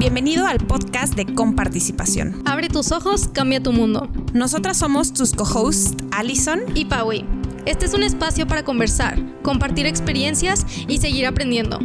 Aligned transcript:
Bienvenido 0.00 0.48
al 0.48 0.56
podcast 0.56 1.12
de 1.12 1.28
Comparticipación. 1.28 2.40
Abre 2.48 2.72
tus 2.72 2.90
ojos, 2.90 3.28
cambia 3.36 3.60
tu 3.60 3.70
mundo. 3.70 4.08
Nosotras 4.32 4.78
somos 4.78 5.12
tus 5.12 5.36
co-hosts, 5.36 5.92
Allison 6.16 6.64
y 6.74 6.88
Paui. 6.88 7.28
Este 7.66 7.84
es 7.84 7.92
un 7.92 8.02
espacio 8.02 8.48
para 8.48 8.64
conversar, 8.64 9.20
compartir 9.44 9.84
experiencias 9.84 10.64
y 10.88 11.04
seguir 11.04 11.28
aprendiendo. 11.28 11.80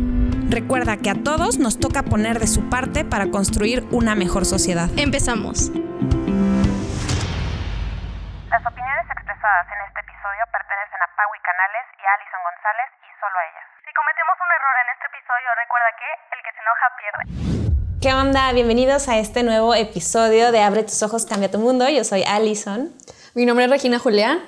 Recuerda 0.47 0.95
que 0.95 1.11
a 1.11 1.19
todos 1.27 1.59
nos 1.59 1.77
toca 1.77 2.03
poner 2.03 2.39
de 2.39 2.47
su 2.47 2.69
parte 2.69 3.03
para 3.03 3.27
construir 3.35 3.83
una 3.91 4.15
mejor 4.15 4.45
sociedad. 4.45 4.87
Empezamos. 4.95 5.75
Las 8.47 8.63
opiniones 8.63 9.05
expresadas 9.11 9.67
en 9.75 9.79
este 9.91 9.99
episodio 10.07 10.39
pertenecen 10.55 11.03
a 11.03 11.07
Paui 11.19 11.39
Canales 11.43 11.83
y 11.99 12.03
a 12.07 12.15
Alison 12.15 12.39
González 12.47 12.95
y 12.95 13.11
solo 13.19 13.35
a 13.35 13.43
ellas. 13.43 13.67
Si 13.83 13.91
cometemos 13.91 14.39
un 14.39 14.51
error 14.55 14.75
en 14.79 14.87
este 14.95 15.03
episodio, 15.11 15.51
recuerda 15.59 15.91
que 15.99 16.07
el 16.31 16.39
que 16.47 16.51
se 16.55 16.63
enoja 16.63 16.87
pierde. 16.95 17.64
¿Qué 18.05 18.13
onda? 18.13 18.53
Bienvenidos 18.53 19.07
a 19.07 19.17
este 19.17 19.41
nuevo 19.41 19.73
episodio 19.73 20.51
de 20.51 20.59
Abre 20.59 20.83
tus 20.83 21.01
ojos, 21.01 21.25
cambia 21.25 21.49
tu 21.49 21.57
mundo. 21.57 21.89
Yo 21.89 22.03
soy 22.03 22.21
Alison. 22.21 22.91
Mi 23.33 23.47
nombre 23.47 23.65
es 23.65 23.71
Regina 23.71 23.97
Julián. 23.97 24.43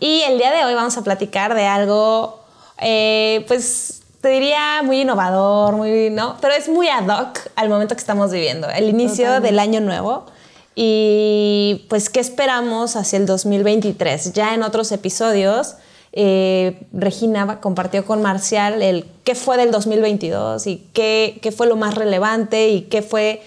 Y 0.00 0.22
el 0.22 0.38
día 0.38 0.50
de 0.50 0.64
hoy 0.64 0.72
vamos 0.72 0.96
a 0.96 1.04
platicar 1.04 1.54
de 1.54 1.66
algo, 1.66 2.42
eh, 2.78 3.44
pues 3.48 4.00
te 4.22 4.30
diría 4.30 4.80
muy 4.82 5.02
innovador, 5.02 5.74
muy, 5.74 6.08
¿no? 6.08 6.38
Pero 6.40 6.54
es 6.54 6.70
muy 6.70 6.88
ad 6.88 7.06
hoc 7.06 7.38
al 7.54 7.68
momento 7.68 7.94
que 7.94 8.00
estamos 8.00 8.32
viviendo, 8.32 8.70
el 8.70 8.88
inicio 8.88 9.42
del 9.42 9.58
año 9.58 9.82
nuevo. 9.82 10.24
Y 10.74 11.84
pues, 11.90 12.08
¿qué 12.08 12.20
esperamos 12.20 12.96
hacia 12.96 13.18
el 13.18 13.26
2023? 13.26 14.32
Ya 14.32 14.54
en 14.54 14.62
otros 14.62 14.90
episodios, 14.90 15.74
eh, 16.12 16.86
Regina 16.92 17.60
compartió 17.60 18.04
con 18.04 18.22
Marcial 18.22 18.82
el 18.82 19.06
qué 19.24 19.34
fue 19.34 19.56
del 19.56 19.70
2022 19.70 20.66
y 20.66 20.86
qué, 20.92 21.38
qué 21.42 21.52
fue 21.52 21.66
lo 21.66 21.76
más 21.76 21.94
relevante 21.94 22.68
y 22.68 22.82
qué 22.82 23.02
fue, 23.02 23.42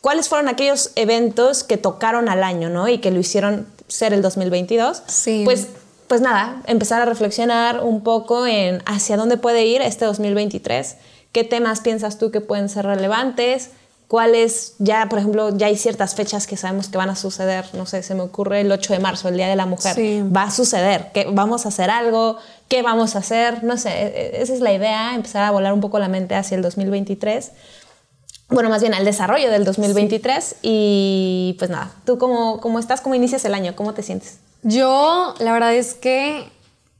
cuáles 0.00 0.28
fueron 0.28 0.48
aquellos 0.48 0.90
eventos 0.96 1.64
que 1.64 1.76
tocaron 1.76 2.28
al 2.28 2.42
año, 2.42 2.68
¿no? 2.68 2.88
Y 2.88 2.98
que 2.98 3.10
lo 3.10 3.20
hicieron 3.20 3.66
ser 3.86 4.12
el 4.12 4.22
2022. 4.22 5.02
Sí. 5.06 5.42
Pues 5.44 5.68
pues 6.08 6.22
nada, 6.22 6.62
empezar 6.66 7.02
a 7.02 7.04
reflexionar 7.04 7.84
un 7.84 8.02
poco 8.02 8.46
en 8.46 8.82
hacia 8.86 9.18
dónde 9.18 9.36
puede 9.36 9.66
ir 9.66 9.82
este 9.82 10.06
2023, 10.06 10.96
qué 11.32 11.44
temas 11.44 11.80
piensas 11.80 12.18
tú 12.18 12.30
que 12.30 12.40
pueden 12.40 12.70
ser 12.70 12.86
relevantes, 12.86 13.70
cuáles 14.08 14.72
ya, 14.78 15.06
por 15.08 15.18
ejemplo, 15.18 15.56
ya 15.56 15.66
hay 15.66 15.76
ciertas 15.76 16.14
fechas 16.14 16.46
que 16.46 16.56
sabemos 16.56 16.88
que 16.88 16.96
van 16.98 17.10
a 17.10 17.14
suceder, 17.16 17.66
no 17.74 17.84
sé, 17.86 18.02
se 18.02 18.14
me 18.14 18.22
ocurre 18.22 18.62
el 18.62 18.72
8 18.72 18.94
de 18.94 18.98
marzo, 19.00 19.28
el 19.28 19.36
Día 19.36 19.48
de 19.48 19.54
la 19.56 19.66
Mujer, 19.66 19.94
Sí. 19.94 20.22
va 20.34 20.44
a 20.44 20.50
suceder, 20.50 21.12
que 21.12 21.26
vamos 21.30 21.66
a 21.66 21.68
hacer 21.68 21.90
algo, 21.90 22.38
qué 22.68 22.80
vamos 22.82 23.16
a 23.16 23.18
hacer, 23.18 23.62
no 23.64 23.76
sé, 23.76 23.90
e- 23.90 24.42
esa 24.42 24.54
es 24.54 24.60
la 24.60 24.72
idea, 24.72 25.14
empezar 25.14 25.44
a 25.44 25.50
volar 25.50 25.72
un 25.74 25.80
poco 25.80 25.98
la 25.98 26.08
mente 26.08 26.34
hacia 26.34 26.56
el 26.56 26.62
2023. 26.62 27.50
Bueno, 28.50 28.70
más 28.70 28.80
bien 28.80 28.94
al 28.94 29.04
desarrollo 29.04 29.50
del 29.50 29.64
2023 29.64 30.56
y 30.62 31.54
pues 31.58 31.70
nada, 31.70 31.92
tú 32.06 32.16
cómo, 32.16 32.60
cómo 32.62 32.78
estás, 32.78 33.02
cómo 33.02 33.14
inicias 33.14 33.44
el 33.44 33.52
año, 33.52 33.76
cómo 33.76 33.92
te 33.92 34.02
sientes. 34.02 34.38
Yo, 34.62 35.34
la 35.38 35.52
verdad 35.52 35.74
es 35.74 35.92
que 35.92 36.48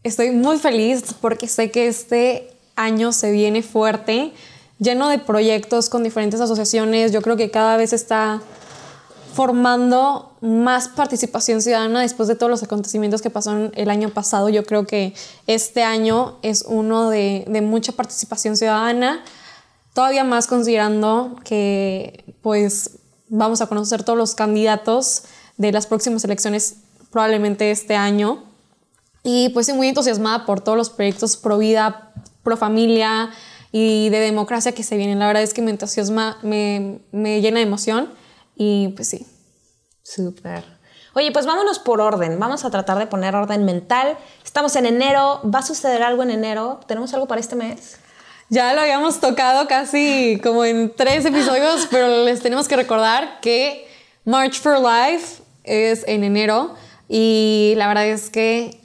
estoy 0.03 0.31
muy 0.31 0.59
feliz 0.59 1.15
porque 1.23 1.49
sé 1.49 1.71
que 1.71 1.89
este 1.89 2.53
año 2.77 3.13
se 3.13 3.31
viene 3.33 3.63
fuerte, 3.63 4.33
lleno 4.79 5.09
de 5.09 5.19
proyectos 5.19 5.89
con 5.89 6.03
diferentes 6.03 6.41
asociaciones. 6.41 7.13
Yo 7.13 7.23
creo 7.23 7.37
que 7.37 7.51
cada 7.51 7.77
vez 7.77 7.93
está 7.93 8.41
formando 9.35 10.33
más 10.41 10.89
participación 10.89 11.63
ciudadana 11.63 12.03
después 12.03 12.29
de 12.29 12.35
todos 12.35 12.51
los 12.51 12.63
acontecimientos 12.63 13.23
que 13.23 13.31
pasaron 13.31 13.73
el 13.77 13.91
año 13.91 14.11
pasado. 14.11 14.49
Yo 14.49 14.65
creo 14.65 14.87
que 14.87 15.15
este 15.47 15.83
año 15.83 16.39
es 16.43 16.65
uno 16.67 17.11
de, 17.11 17.45
de 17.47 17.61
mucha 17.61 17.93
participación 17.93 18.57
ciudadana, 18.57 19.23
todavía 19.95 20.25
más 20.25 20.47
considerando 20.47 21.37
que 21.45 22.35
pues 22.43 22.99
vamos 23.29 23.61
a 23.61 23.67
conocer 23.67 24.03
todos 24.03 24.19
los 24.19 24.35
candidatos 24.35 25.25
de 25.57 25.73
las 25.73 25.87
próximas 25.87 26.25
elecciones 26.25 26.77
probablemente 27.11 27.71
este 27.71 27.97
año. 27.97 28.45
Y 29.23 29.51
pues 29.51 29.69
estoy 29.69 29.77
muy 29.77 29.89
entusiasmada 29.89 30.47
por 30.47 30.61
todos 30.61 30.79
los 30.79 30.91
proyectos 30.91 31.37
pro 31.37 31.59
vida, 31.59 32.13
pro 32.43 32.57
familia 32.57 33.31
y 33.73 34.09
de 34.11 34.21
democracia 34.21 34.73
que 34.73 34.83
se 34.83 34.97
vienen. 34.97 35.19
La 35.19 35.27
verdad 35.27 35.43
es 35.43 35.55
que 35.55 35.63
me 35.63 35.71
entusiasma, 35.71 36.39
me, 36.43 37.01
me 37.13 37.41
llena 37.41 37.59
de 37.59 37.67
emoción 37.67 38.11
y 38.57 38.89
pues 38.89 39.09
sí. 39.09 39.27
Súper. 40.03 40.65
Oye, 41.15 41.33
pues 41.33 41.47
vámonos 41.47 41.79
por 41.79 42.01
orden. 42.01 42.39
Vamos 42.39 42.65
a 42.65 42.71
tratar 42.71 42.99
de 42.99 43.07
poner 43.07 43.35
orden 43.35 43.65
mental. 43.65 44.17
Estamos 44.45 44.77
en 44.77 44.87
enero. 44.87 45.41
¿Va 45.43 45.59
a 45.59 45.63
suceder 45.63 46.03
algo 46.03 46.23
en 46.23 46.31
enero? 46.31 46.81
¿Tenemos 46.87 47.13
algo 47.13 47.27
para 47.27 47.41
este 47.41 47.57
mes? 47.57 47.99
Ya 48.51 48.73
lo 48.73 48.81
habíamos 48.81 49.21
tocado 49.21 49.69
casi 49.69 50.41
como 50.43 50.65
en 50.65 50.95
tres 50.95 51.25
episodios, 51.25 51.87
pero 51.91 52.25
les 52.25 52.41
tenemos 52.41 52.69
que 52.69 52.77
recordar 52.77 53.41
que 53.41 53.87
March 54.25 54.61
for 54.61 54.79
Life 54.81 55.43
es 55.65 56.07
en 56.09 56.25
enero 56.25 56.75
y 57.09 57.75
la 57.77 57.89
verdad 57.89 58.07
es 58.07 58.31
que 58.31 58.78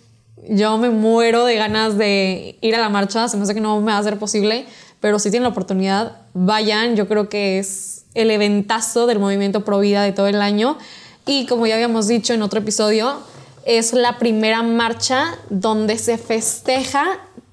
yo 0.49 0.77
me 0.77 0.89
muero 0.89 1.45
de 1.45 1.55
ganas 1.55 1.97
de 1.97 2.57
ir 2.61 2.75
a 2.75 2.79
la 2.79 2.89
marcha, 2.89 3.27
se 3.27 3.37
me 3.37 3.43
hace 3.43 3.53
que 3.53 3.61
no 3.61 3.79
me 3.81 3.91
va 3.91 3.97
a 3.97 4.03
ser 4.03 4.19
posible, 4.19 4.65
pero 4.99 5.19
si 5.19 5.29
tienen 5.29 5.43
la 5.43 5.49
oportunidad, 5.49 6.17
vayan, 6.33 6.95
yo 6.95 7.07
creo 7.07 7.29
que 7.29 7.59
es 7.59 8.05
el 8.13 8.31
eventazo 8.31 9.07
del 9.07 9.19
movimiento 9.19 9.65
pro 9.65 9.79
vida 9.79 10.03
de 10.03 10.11
todo 10.11 10.27
el 10.27 10.41
año 10.41 10.77
y 11.25 11.45
como 11.45 11.65
ya 11.65 11.75
habíamos 11.75 12.07
dicho 12.07 12.33
en 12.33 12.41
otro 12.41 12.59
episodio, 12.59 13.19
es 13.65 13.93
la 13.93 14.19
primera 14.19 14.61
marcha 14.61 15.35
donde 15.49 15.97
se 15.97 16.17
festeja 16.17 17.05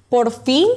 por 0.09 0.31
fin 0.31 0.67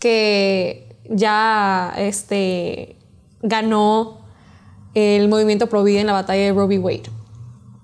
que 0.00 0.96
ya 1.08 1.94
este, 1.96 2.96
ganó 3.42 4.24
el 4.94 5.28
movimiento 5.28 5.68
pro 5.68 5.84
vida 5.84 6.00
en 6.00 6.06
la 6.06 6.12
batalla 6.12 6.42
de 6.42 6.52
v. 6.52 6.78
Wade. 6.78 7.02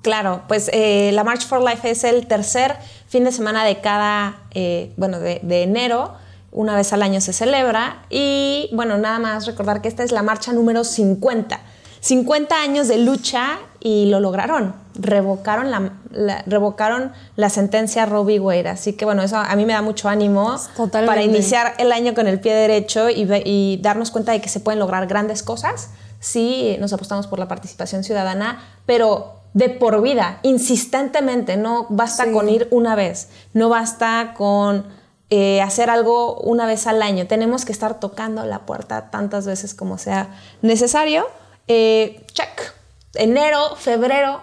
Claro, 0.02 0.42
pues 0.48 0.70
eh, 0.72 1.10
la 1.12 1.25
March 1.25 1.47
for 1.47 1.62
Life 1.62 1.91
es 1.91 2.04
el 2.04 2.26
tercer 2.26 2.76
fin 3.10 3.25
de 3.25 3.32
semana 3.32 3.65
de 3.65 3.81
cada, 3.82 4.38
eh, 4.54 4.93
bueno, 4.97 5.21
de, 5.21 5.41
de 5.43 5.62
enero. 5.65 6.15
Una 6.53 6.75
vez 6.75 6.93
al 6.94 7.03
año 7.03 7.21
se 7.21 7.32
celebra. 7.34 8.03
Y 8.09 8.71
bueno, 8.72 8.97
nada 8.97 9.19
más 9.19 9.47
recordar 9.47 9.82
que 9.82 9.88
esta 9.88 10.03
es 10.03 10.10
la 10.12 10.22
marcha 10.22 10.53
número 10.54 10.82
50. 10.84 11.60
50 12.00 12.62
años 12.62 12.88
de 12.88 12.97
lucha 12.97 13.59
y 13.78 14.06
lo 14.06 14.20
lograron. 14.20 14.75
Revocaron 14.94 15.70
la, 15.70 15.93
la- 16.12 16.43
revocaron 16.47 17.12
la 17.37 17.50
sentencia 17.50 18.06
Roe 18.06 18.22
v. 18.25 18.41
Wade. 18.41 18.69
Así 18.70 18.94
que 18.94 19.04
bueno, 19.04 19.22
eso 19.22 19.37
a 19.37 19.54
mí 19.54 19.66
me 19.66 19.75
da 19.75 19.82
mucho 19.82 20.09
ánimo 20.09 20.56
Totalmente. 20.76 21.06
para 21.06 21.22
iniciar 21.22 21.75
el 21.78 21.93
año 21.93 22.15
con 22.15 22.26
el 22.26 22.41
pie 22.41 22.54
derecho 22.54 23.10
y, 23.10 23.28
y 23.44 23.78
darnos 23.82 24.10
cuenta 24.10 24.32
de 24.32 24.41
que 24.41 24.49
se 24.49 24.60
pueden 24.60 24.78
lograr 24.81 25.06
grandes 25.09 25.43
cosas 25.43 25.91
si 26.20 26.76
nos 26.81 26.93
apostamos 26.93 27.26
por 27.26 27.38
la 27.38 27.49
participación 27.49 28.03
ciudadana, 28.04 28.62
pero 28.87 29.40
de 29.55 29.69
por 29.69 30.00
vida, 30.03 30.38
insistentemente. 30.43 31.56
No 31.56 31.87
basta 31.91 32.25
Sí. 32.25 32.33
con 32.33 32.49
ir 32.49 32.69
una 32.71 32.94
vez, 32.94 33.28
no 33.53 33.69
basta 33.69 34.34
con 34.37 34.87
eh, 35.33 35.62
hacer 35.62 35.91
algo 35.91 36.41
una 36.41 36.66
vez 36.66 36.87
al 36.88 37.03
año. 37.03 37.27
Tenemos 37.28 37.65
que 37.65 37.71
estar 37.72 38.00
tocando 38.00 38.44
la 38.44 38.66
puerta 38.66 39.11
tantas 39.11 39.47
veces 39.47 39.75
como 39.75 39.97
sea 39.97 40.28
necesario. 40.61 41.25
Eh, 41.69 42.25
check. 42.33 42.75
Enero, 43.15 43.77
febrero. 43.77 44.43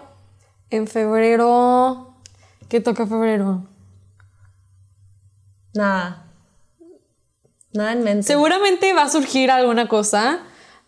En 0.70 0.86
febrero, 0.86 2.14
¿qué 2.68 2.80
toca 2.80 3.06
febrero? 3.06 3.64
Nada. 5.74 6.24
Nada 7.72 7.92
en 7.92 8.02
mente. 8.04 8.22
Seguramente 8.26 8.92
va 8.94 9.02
a 9.02 9.08
surgir 9.10 9.50
alguna 9.50 9.88
cosa, 9.88 10.40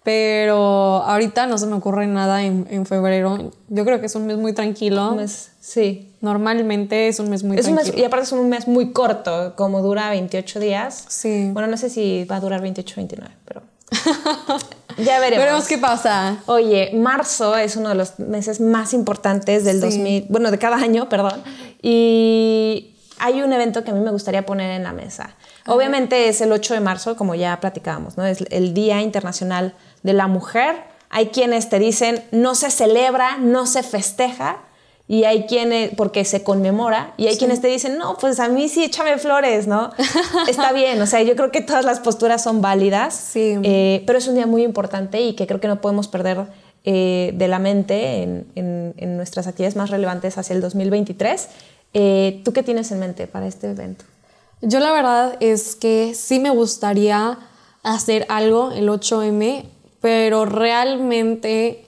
pero 0.03 1.03
ahorita 1.05 1.47
no 1.47 1.59
se 1.59 1.67
me 1.67 1.75
ocurre 1.75 2.07
nada 2.07 2.43
en, 2.43 2.67
en 2.71 2.87
febrero. 2.87 3.51
Yo 3.69 3.85
creo 3.85 4.01
que 4.01 4.07
es 4.07 4.15
un 4.15 4.27
mes 4.27 4.37
muy 4.39 4.53
tranquilo. 4.55 5.11
Un 5.11 5.17
mes, 5.19 5.51
sí. 5.61 6.13
Normalmente 6.23 7.09
es 7.09 7.19
un 7.21 7.29
mes 7.31 7.43
muy 7.45 7.59
Es 7.59 7.67
un 7.67 7.75
mes, 7.75 7.85
tranquilo. 7.85 8.03
y 8.03 8.07
aparte 8.07 8.25
es 8.25 8.33
un 8.33 8.49
mes 8.49 8.67
muy 8.67 8.93
corto, 8.93 9.55
como 9.57 9.83
dura 9.83 10.09
28 10.11 10.61
días. 10.61 11.05
Sí. 11.09 11.51
Bueno, 11.53 11.69
no 11.69 11.77
sé 11.77 11.91
si 11.91 12.25
va 12.25 12.37
a 12.37 12.41
durar 12.41 12.61
28 12.63 12.95
o 12.95 12.97
29, 12.97 13.35
pero 13.45 13.63
ya 14.99 15.19
veremos. 15.21 15.45
Veremos 15.45 15.67
qué 15.67 15.79
pasa. 15.79 16.39
Oye, 16.47 16.93
marzo 16.95 17.57
es 17.57 17.77
uno 17.77 17.91
de 17.91 17.95
los 17.95 18.19
meses 18.19 18.61
más 18.61 18.95
importantes 18.95 19.65
del 19.65 19.77
Sí. 19.77 19.81
2000, 19.83 20.27
bueno, 20.29 20.51
de 20.51 20.59
cada 20.59 20.77
año, 20.83 21.09
perdón. 21.09 21.43
Y 21.83 22.95
hay 23.19 23.43
un 23.43 23.53
evento 23.53 23.85
que 23.85 23.91
a 23.91 23.95
mí 23.95 24.01
me 24.01 24.11
gustaría 24.11 24.47
poner 24.47 24.71
en 24.71 24.83
la 24.85 24.93
mesa. 24.93 25.35
Obviamente 25.67 26.29
es 26.29 26.41
el 26.41 26.53
8 26.53 26.75
de 26.75 26.81
marzo, 26.81 27.17
como 27.17 27.35
ya 27.35 27.61
platicábamos, 27.61 28.17
¿no? 28.17 28.25
Es 28.25 28.43
el 28.51 28.73
Día 28.75 29.03
Internacional 29.03 29.75
de 30.03 30.13
la 30.13 30.27
Mujer. 30.27 30.77
Hay 31.11 31.27
quienes 31.29 31.69
te 31.69 31.79
dicen 31.79 32.23
no 32.31 32.55
se 32.55 32.71
celebra, 32.71 33.39
no 33.39 33.67
se 33.67 33.83
festeja. 33.83 34.59
Y 35.09 35.25
hay 35.25 35.47
quienes, 35.47 35.91
porque 35.97 36.25
se 36.25 36.45
conmemora, 36.45 37.15
y 37.17 37.27
hay 37.27 37.37
quienes 37.37 37.61
te 37.61 37.67
dicen, 37.67 37.99
no, 37.99 38.17
pues 38.17 38.39
a 38.39 38.49
mí 38.49 38.69
sí, 38.69 38.85
échame 38.85 39.19
flores, 39.19 39.67
¿no? 39.67 39.91
Está 40.49 40.71
bien, 40.71 41.03
o 41.03 41.07
sea, 41.07 41.21
yo 41.23 41.35
creo 41.35 41.51
que 41.51 41.61
todas 41.63 41.85
las 41.85 41.99
posturas 41.99 42.45
son 42.45 42.61
válidas. 42.63 43.13
Sí. 43.13 43.57
Eh, 43.65 44.05
pero 44.07 44.21
es 44.21 44.29
un 44.29 44.37
día 44.37 44.47
muy 44.47 44.63
importante 44.63 45.21
y 45.21 45.33
que 45.35 45.49
creo 45.49 45.59
que 45.59 45.67
no 45.67 45.81
podemos 45.81 46.07
perder 46.07 46.47
eh, 46.85 47.33
de 47.35 47.49
la 47.49 47.59
mente 47.59 48.23
en, 48.23 48.47
en- 48.55 48.95
en 48.99 49.17
nuestras 49.17 49.49
actividades 49.49 49.75
más 49.75 49.91
relevantes 49.91 50.39
hacia 50.39 50.55
el 50.55 50.61
2023. 50.61 51.49
Eh, 51.93 52.41
¿Tú 52.45 52.53
qué 52.53 52.63
tienes 52.63 52.93
en 52.93 53.01
mente 53.01 53.27
para 53.27 53.49
este 53.49 53.69
evento? 53.69 54.05
Yo 54.63 54.79
la 54.79 54.93
verdad 54.93 55.37
es 55.41 55.75
que 55.75 56.15
sí 56.15 56.39
me 56.39 56.51
gustaría 56.51 57.37
hacer 57.83 58.27
algo 58.29 58.71
el 58.71 58.89
8M 58.89 59.65
pero 60.01 60.45
realmente 60.45 61.85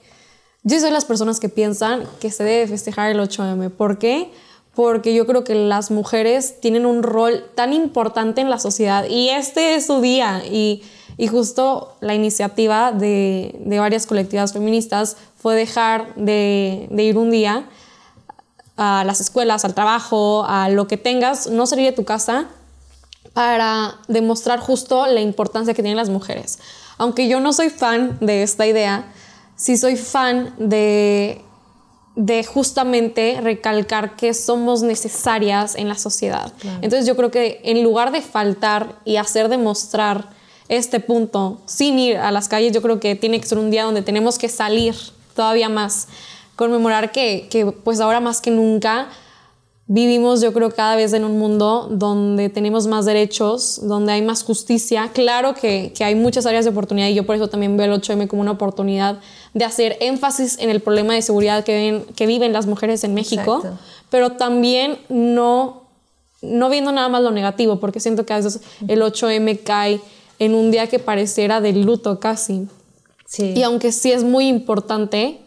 yo 0.63 0.77
soy 0.79 0.89
de 0.89 0.93
las 0.93 1.05
personas 1.05 1.39
que 1.39 1.49
piensan 1.49 2.05
que 2.21 2.31
se 2.31 2.43
debe 2.43 2.67
festejar 2.67 3.11
el 3.11 3.19
8M. 3.19 3.69
¿Por 3.69 3.97
qué? 3.97 4.31
Porque 4.73 5.13
yo 5.13 5.25
creo 5.25 5.43
que 5.43 5.55
las 5.55 5.91
mujeres 5.91 6.61
tienen 6.61 6.85
un 6.85 7.03
rol 7.03 7.45
tan 7.53 7.73
importante 7.73 8.41
en 8.41 8.49
la 8.49 8.59
sociedad 8.59 9.05
y 9.09 9.29
este 9.29 9.75
es 9.75 9.87
su 9.87 9.99
día 9.99 10.41
y, 10.49 10.81
y 11.17 11.27
justo 11.27 11.95
la 11.99 12.15
iniciativa 12.15 12.91
de, 12.91 13.55
de, 13.59 13.79
varias 13.79 14.07
colectivas 14.07 14.53
feministas 14.53 15.17
fue 15.37 15.55
dejar 15.55 16.15
de, 16.15 16.87
de 16.89 17.03
ir 17.03 17.17
un 17.17 17.29
día 17.29 17.67
a 18.77 19.03
las 19.05 19.21
escuelas, 19.21 19.65
al 19.65 19.75
trabajo, 19.75 20.45
a 20.47 20.69
lo 20.69 20.87
que 20.87 20.97
tengas, 20.97 21.47
no 21.47 21.67
salir 21.67 21.85
de 21.85 21.91
tu 21.91 22.05
casa 22.05 22.47
para 23.33 23.95
demostrar 24.07 24.59
justo 24.59 25.05
la 25.07 25.21
importancia 25.21 25.73
que 25.73 25.81
tienen 25.81 25.97
las 25.97 26.09
mujeres. 26.09 26.59
Aunque 26.97 27.27
yo 27.27 27.39
no 27.39 27.53
soy 27.53 27.69
fan 27.69 28.17
de 28.21 28.43
esta 28.43 28.65
idea, 28.67 29.11
sí 29.55 29.77
soy 29.77 29.95
fan 29.95 30.53
de, 30.57 31.41
de 32.15 32.43
justamente 32.43 33.39
recalcar 33.41 34.15
que 34.15 34.33
somos 34.33 34.83
necesarias 34.83 35.75
en 35.75 35.89
la 35.89 35.95
sociedad. 35.95 36.53
Claro. 36.59 36.79
Entonces 36.81 37.05
yo 37.07 37.15
creo 37.15 37.31
que 37.31 37.61
en 37.63 37.83
lugar 37.83 38.11
de 38.11 38.21
faltar 38.21 38.99
y 39.05 39.17
hacer 39.17 39.49
demostrar 39.49 40.29
este 40.69 40.99
punto 40.99 41.61
sin 41.65 41.99
ir 41.99 42.17
a 42.17 42.31
las 42.31 42.47
calles, 42.47 42.71
yo 42.71 42.81
creo 42.81 42.99
que 42.99 43.15
tiene 43.15 43.39
que 43.39 43.47
ser 43.47 43.57
un 43.57 43.71
día 43.71 43.83
donde 43.83 44.01
tenemos 44.01 44.37
que 44.37 44.49
salir 44.49 44.95
todavía 45.35 45.69
más, 45.69 46.07
conmemorar 46.55 47.11
que, 47.11 47.47
que 47.49 47.65
pues 47.65 47.99
ahora 47.99 48.19
más 48.19 48.39
que 48.41 48.51
nunca 48.51 49.09
vivimos 49.87 50.41
yo 50.41 50.53
creo 50.53 50.71
cada 50.71 50.95
vez 50.95 51.13
en 51.13 51.25
un 51.25 51.37
mundo 51.37 51.87
donde 51.91 52.49
tenemos 52.49 52.87
más 52.87 53.05
derechos, 53.05 53.81
donde 53.83 54.13
hay 54.13 54.21
más 54.21 54.43
justicia. 54.43 55.11
Claro 55.13 55.53
que, 55.53 55.91
que, 55.95 56.03
hay 56.03 56.15
muchas 56.15 56.45
áreas 56.45 56.65
de 56.65 56.71
oportunidad 56.71 57.07
y 57.09 57.13
yo 57.13 57.25
por 57.25 57.35
eso 57.35 57.47
también 57.47 57.75
veo 57.75 57.93
el 57.93 58.01
8M 58.01 58.27
como 58.27 58.41
una 58.41 58.51
oportunidad 58.51 59.19
de 59.53 59.65
hacer 59.65 59.97
énfasis 59.99 60.57
en 60.59 60.69
el 60.69 60.79
problema 60.79 61.13
de 61.13 61.21
seguridad 61.21 61.63
que, 61.63 61.73
ven, 61.73 62.05
que 62.15 62.25
viven 62.25 62.53
las 62.53 62.65
mujeres 62.65 63.03
en 63.03 63.13
México, 63.13 63.57
Exacto. 63.57 63.79
pero 64.09 64.31
también 64.33 64.97
no, 65.09 65.83
no 66.41 66.69
viendo 66.69 66.91
nada 66.91 67.09
más 67.09 67.21
lo 67.21 67.31
negativo, 67.31 67.79
porque 67.79 67.99
siento 67.99 68.25
que 68.25 68.33
a 68.33 68.37
veces 68.37 68.61
el 68.87 69.01
8M 69.01 69.63
cae 69.63 69.99
en 70.39 70.55
un 70.55 70.71
día 70.71 70.87
que 70.87 70.99
pareciera 70.99 71.61
de 71.61 71.73
luto 71.73 72.19
casi. 72.19 72.67
Sí. 73.25 73.53
Y 73.55 73.63
aunque 73.63 73.91
sí 73.91 74.11
es 74.11 74.23
muy 74.23 74.47
importante, 74.47 75.42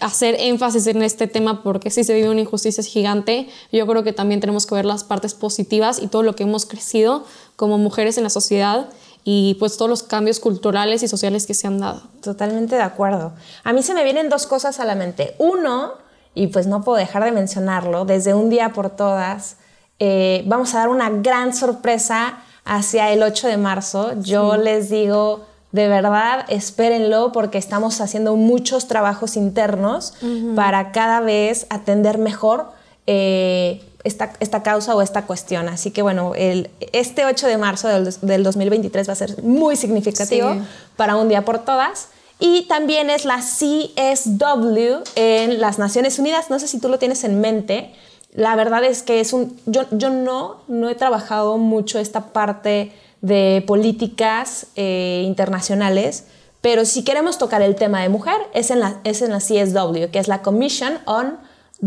hacer 0.00 0.36
énfasis 0.38 0.86
en 0.86 1.02
este 1.02 1.26
tema 1.26 1.62
porque 1.62 1.90
sí 1.90 2.04
se 2.04 2.14
vive 2.14 2.30
una 2.30 2.40
injusticia 2.40 2.82
gigante. 2.82 3.48
Yo 3.70 3.86
creo 3.86 4.02
que 4.02 4.12
también 4.12 4.40
tenemos 4.40 4.66
que 4.66 4.74
ver 4.74 4.84
las 4.84 5.04
partes 5.04 5.34
positivas 5.34 6.00
y 6.00 6.06
todo 6.06 6.22
lo 6.22 6.34
que 6.34 6.44
hemos 6.44 6.66
crecido 6.66 7.24
como 7.56 7.78
mujeres 7.78 8.16
en 8.16 8.24
la 8.24 8.30
sociedad 8.30 8.88
y 9.24 9.54
pues 9.60 9.76
todos 9.76 9.88
los 9.88 10.02
cambios 10.02 10.40
culturales 10.40 11.02
y 11.02 11.08
sociales 11.08 11.46
que 11.46 11.54
se 11.54 11.66
han 11.66 11.78
dado. 11.78 12.02
Totalmente 12.22 12.74
de 12.74 12.82
acuerdo. 12.82 13.32
A 13.64 13.72
mí 13.72 13.82
se 13.82 13.94
me 13.94 14.02
vienen 14.04 14.28
dos 14.28 14.46
cosas 14.46 14.80
a 14.80 14.84
la 14.84 14.94
mente. 14.94 15.34
Uno, 15.38 15.92
y 16.34 16.48
pues 16.48 16.66
no 16.66 16.82
puedo 16.82 16.98
dejar 16.98 17.24
de 17.24 17.32
mencionarlo, 17.32 18.04
desde 18.04 18.34
un 18.34 18.50
día 18.50 18.72
por 18.72 18.90
todas, 18.90 19.56
eh, 19.98 20.42
vamos 20.46 20.74
a 20.74 20.78
dar 20.78 20.88
una 20.88 21.10
gran 21.10 21.54
sorpresa 21.54 22.42
hacia 22.64 23.12
el 23.12 23.22
8 23.22 23.48
de 23.48 23.56
marzo. 23.56 24.14
Yo 24.20 24.54
sí. 24.54 24.60
les 24.62 24.90
digo 24.90 25.44
de 25.72 25.88
verdad 25.88 26.44
espérenlo 26.48 27.32
porque 27.32 27.58
estamos 27.58 28.00
haciendo 28.00 28.36
muchos 28.36 28.86
trabajos 28.88 29.36
internos 29.36 30.14
uh 30.22 30.26
-huh. 30.26 30.54
para 30.54 30.92
cada 30.92 31.20
vez 31.20 31.66
atender 31.70 32.18
mejor 32.18 32.70
eh, 33.06 33.82
esta, 34.04 34.32
esta, 34.40 34.62
causa 34.62 34.94
o 34.94 35.02
esta 35.02 35.26
cuestión. 35.26 35.68
Así 35.68 35.90
que 35.90 36.02
bueno, 36.02 36.34
el, 36.34 36.70
este 36.92 37.24
8 37.24 37.46
de 37.46 37.56
marzo 37.56 37.88
del, 37.88 38.14
del, 38.20 38.42
2023 38.42 39.08
va 39.08 39.12
a 39.12 39.16
ser 39.16 39.42
muy 39.42 39.76
significativo 39.76 40.54
sí. 40.54 40.60
para 40.96 41.16
un 41.16 41.28
día 41.28 41.44
por 41.44 41.60
todas. 41.60 42.08
Y 42.38 42.62
también 42.62 43.08
es 43.08 43.24
la 43.24 43.38
CSW 43.38 45.04
en 45.14 45.60
las 45.60 45.78
Naciones 45.78 46.18
Unidas. 46.18 46.50
No 46.50 46.58
sé 46.58 46.66
si 46.66 46.80
tú 46.80 46.88
lo 46.88 46.98
tienes 46.98 47.22
en 47.22 47.40
mente. 47.40 47.92
La 48.34 48.56
verdad 48.56 48.82
es 48.82 49.02
que 49.02 49.20
es 49.20 49.32
un... 49.32 49.56
Yo, 49.66 49.84
yo 49.92 50.10
no, 50.10 50.56
no 50.66 50.88
he 50.88 50.96
trabajado 50.96 51.56
mucho 51.58 52.00
esta 52.00 52.32
parte 52.32 52.90
de 53.22 53.64
políticas 53.66 54.66
eh, 54.76 55.22
internacionales, 55.24 56.24
pero 56.60 56.84
si 56.84 57.02
queremos 57.02 57.38
tocar 57.38 57.62
el 57.62 57.74
tema 57.74 58.02
de 58.02 58.08
mujer, 58.08 58.36
es 58.52 58.70
en, 58.70 58.80
la, 58.80 59.00
es 59.04 59.22
en 59.22 59.30
la 59.30 59.38
CSW, 59.38 60.10
que 60.12 60.18
es 60.18 60.28
la 60.28 60.42
Commission 60.42 60.98
on 61.06 61.38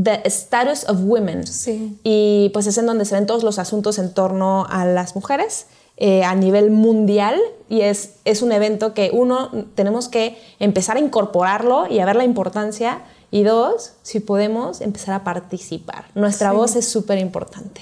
the 0.02 0.22
Status 0.26 0.86
of 0.90 0.98
Women. 1.02 1.46
Sí. 1.48 1.98
Y 2.04 2.50
pues 2.54 2.68
es 2.68 2.78
en 2.78 2.86
donde 2.86 3.06
se 3.06 3.16
ven 3.16 3.26
todos 3.26 3.44
los 3.44 3.60
asuntos 3.60 4.00
en 4.00 4.14
torno 4.14 4.66
a 4.70 4.86
las 4.86 5.16
mujeres 5.16 5.68
eh, 5.98 6.26
a 6.26 6.36
nivel 6.36 6.72
mundial 6.72 7.40
y 7.70 7.82
es, 7.82 8.16
es 8.26 8.42
un 8.42 8.52
evento 8.52 8.94
que 8.94 9.12
uno, 9.14 9.50
tenemos 9.76 10.10
que 10.10 10.38
empezar 10.60 10.98
a 10.98 11.00
incorporarlo 11.00 11.88
y 11.90 12.00
a 12.00 12.06
ver 12.06 12.18
la 12.18 12.26
importancia 12.26 13.02
y 13.32 13.44
dos, 13.44 13.94
si 14.02 14.20
podemos, 14.20 14.82
empezar 14.82 15.16
a 15.16 15.24
participar. 15.24 16.06
Nuestra 16.14 16.52
sí. 16.52 16.56
voz 16.58 16.76
es 16.76 16.86
súper 16.88 17.18
importante. 17.20 17.82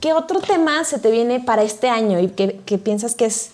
¿Qué 0.00 0.12
otro 0.12 0.40
tema 0.40 0.84
se 0.84 0.98
te 0.98 1.10
viene 1.10 1.40
para 1.40 1.62
este 1.62 1.88
año 1.88 2.20
y 2.20 2.28
que, 2.28 2.60
que 2.64 2.78
piensas 2.78 3.14
que 3.14 3.26
es, 3.26 3.50